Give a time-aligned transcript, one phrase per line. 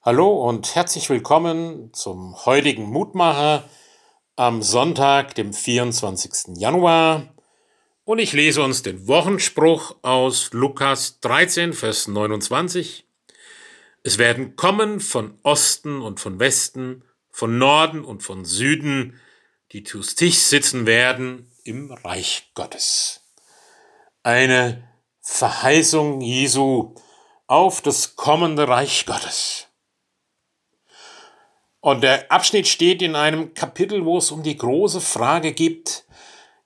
[0.00, 3.68] Hallo und herzlich willkommen zum heutigen Mutmacher
[4.36, 6.56] am Sonntag, dem 24.
[6.56, 7.34] Januar.
[8.04, 13.08] Und ich lese uns den Wochenspruch aus Lukas 13, Vers 29.
[14.04, 17.02] Es werden kommen von Osten und von Westen,
[17.32, 19.20] von Norden und von Süden,
[19.72, 23.22] die zu Tisch sitzen werden im Reich Gottes.
[24.22, 24.88] Eine
[25.22, 26.94] Verheißung Jesu
[27.48, 29.67] auf das kommende Reich Gottes.
[31.80, 36.04] Und der Abschnitt steht in einem Kapitel, wo es um die große Frage gibt,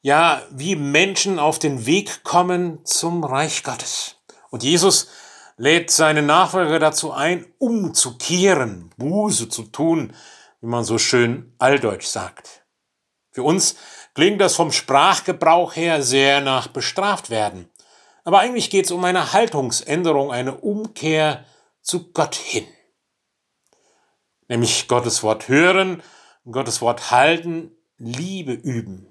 [0.01, 4.17] ja, wie Menschen auf den Weg kommen zum Reich Gottes.
[4.51, 5.09] Und Jesus
[5.57, 10.13] lädt seine Nachfolger dazu ein, umzukehren, Buße zu tun,
[10.61, 12.65] wie man so schön alldeutsch sagt.
[13.31, 13.77] Für uns
[14.15, 17.71] klingt das vom Sprachgebrauch her sehr nach bestraft werden.
[18.25, 21.45] Aber eigentlich geht es um eine Haltungsänderung, eine Umkehr
[21.83, 22.67] zu Gott hin
[24.53, 26.03] nämlich Gottes Wort hören,
[26.51, 29.09] Gottes Wort halten, Liebe üben.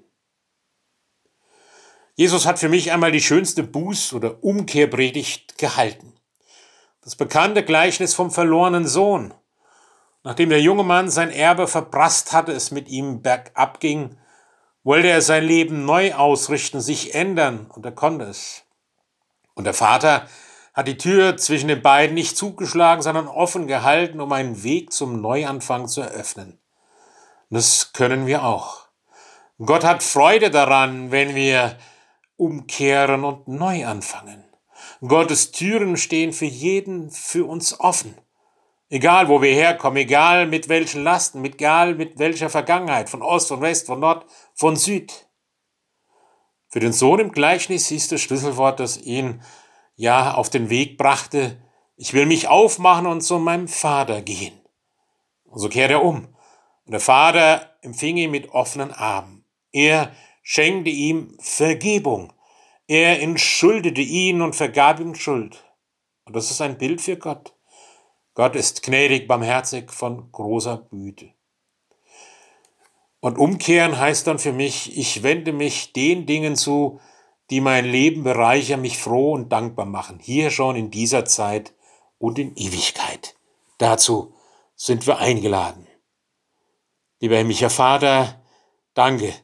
[2.14, 6.14] Jesus hat für mich einmal die schönste Buß- oder Umkehrpredigt gehalten.
[7.02, 9.34] Das bekannte Gleichnis vom verlorenen Sohn.
[10.22, 14.16] Nachdem der junge Mann sein Erbe verprasst hatte, es mit ihm bergab ging,
[14.84, 18.62] wollte er sein Leben neu ausrichten, sich ändern, und er konnte es.
[19.54, 20.28] Und der Vater
[20.74, 25.20] hat die Tür zwischen den beiden nicht zugeschlagen, sondern offen gehalten, um einen Weg zum
[25.20, 26.58] Neuanfang zu eröffnen.
[27.50, 28.86] Das können wir auch.
[29.58, 31.76] Gott hat Freude daran, wenn wir
[32.36, 34.44] umkehren und neu anfangen.
[35.06, 38.16] Gottes Türen stehen für jeden, für uns offen.
[38.88, 43.60] Egal, wo wir herkommen, egal mit welchen Lasten, egal mit welcher Vergangenheit, von Ost, von
[43.60, 45.26] West, von Nord, von Süd.
[46.68, 49.42] Für den Sohn im Gleichnis hieß das Schlüsselwort, das ihn
[50.02, 51.62] ja auf den Weg brachte,
[51.94, 54.60] ich will mich aufmachen und zu meinem Vater gehen.
[55.44, 56.26] Und so kehrt er um.
[56.84, 59.44] Und der Vater empfing ihn mit offenen Armen.
[59.70, 62.32] Er schenkte ihm Vergebung.
[62.88, 65.62] Er entschuldete ihn und vergab ihm Schuld.
[66.24, 67.54] Und das ist ein Bild für Gott.
[68.34, 71.32] Gott ist gnädig, barmherzig, von großer Güte.
[73.20, 76.98] Und umkehren heißt dann für mich, ich wende mich den Dingen zu,
[77.52, 81.74] die mein Leben bereichern, mich froh und dankbar machen, hier schon in dieser Zeit
[82.16, 83.34] und in Ewigkeit.
[83.76, 84.32] Dazu
[84.74, 85.86] sind wir eingeladen.
[87.20, 88.42] Lieber himmlischer Vater,
[88.94, 89.34] danke,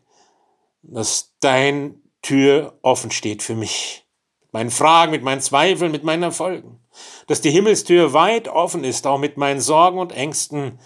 [0.80, 4.06] dass dein Tür offen steht für mich.
[4.40, 6.80] Mit meinen Fragen, mit meinen Zweifeln, mit meinen Erfolgen.
[7.26, 10.78] Dass die Himmelstür weit offen ist, auch mit meinen Sorgen und Ängsten,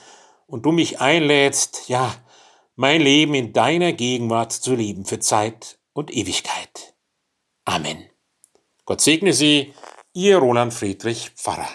[0.49, 2.16] und du mich einlädst, ja,
[2.75, 6.81] mein Leben in deiner Gegenwart zu leben für Zeit und Ewigkeit.
[7.65, 8.09] Amen.
[8.84, 9.73] Gott segne Sie,
[10.12, 11.69] Ihr Roland Friedrich Pfarrer.